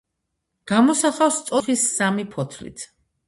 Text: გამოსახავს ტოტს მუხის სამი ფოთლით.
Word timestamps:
გამოსახავს 0.71 1.37
ტოტს 1.49 1.53
მუხის 1.57 1.85
სამი 1.99 2.27
ფოთლით. 2.35 2.89